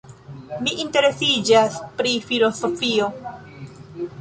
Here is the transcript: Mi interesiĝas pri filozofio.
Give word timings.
Mi 0.67 0.71
interesiĝas 0.83 1.77
pri 2.01 2.15
filozofio. 2.31 3.11